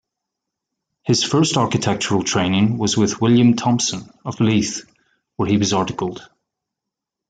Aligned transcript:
His 1.03 1.23
first 1.23 1.57
architectural 1.57 2.23
training 2.23 2.79
was 2.79 2.97
with 2.97 3.21
William 3.21 3.55
Thomson 3.55 4.11
of 4.25 4.39
Leith, 4.39 4.89
where 5.35 5.47
he 5.47 5.57
was 5.59 5.73
articled. 5.73 6.27